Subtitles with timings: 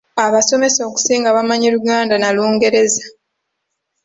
[0.25, 3.03] Abasomesa okusinga bamanyi Luganda na Lungereza.